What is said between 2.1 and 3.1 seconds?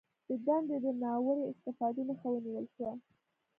ونیول شوه